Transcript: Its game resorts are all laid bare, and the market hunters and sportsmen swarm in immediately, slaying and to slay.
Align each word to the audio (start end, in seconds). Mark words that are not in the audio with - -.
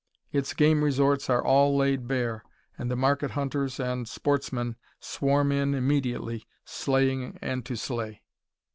Its 0.31 0.55
game 0.55 0.83
resorts 0.83 1.29
are 1.29 1.43
all 1.45 1.77
laid 1.77 2.07
bare, 2.07 2.43
and 2.75 2.89
the 2.89 2.95
market 2.95 3.29
hunters 3.37 3.79
and 3.79 4.07
sportsmen 4.09 4.75
swarm 4.99 5.51
in 5.51 5.75
immediately, 5.75 6.47
slaying 6.65 7.37
and 7.39 7.67
to 7.67 7.75
slay. 7.75 8.23